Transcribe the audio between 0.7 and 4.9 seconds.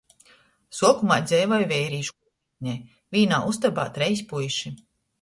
Suokumā dzeivoj veirīšu kūpmītnē– vīnā ustobā treis puiši.